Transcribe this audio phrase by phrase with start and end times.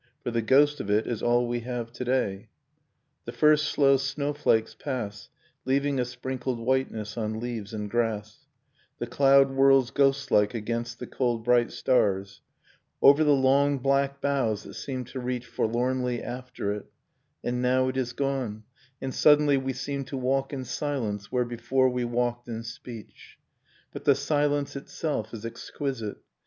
[0.23, 2.49] For the ghost of it is all we have to day..
[2.87, 5.29] / The first slow snowflakes pass
[5.63, 8.47] Leaving a sprinkled whiteness on leaves and grass,
[8.97, 12.41] The cloud whirls ghostlike against the cold bright stars,
[12.99, 16.73] Nocturne of Remembered Spring Over the long black boughs that seem to reach Forlornly after
[16.73, 16.91] it,
[17.43, 18.63] And now it is gone,
[18.99, 23.37] and suddenly we seem To walk in silence where before we walked in speech...
[23.93, 26.17] But the silence itself is exquisite.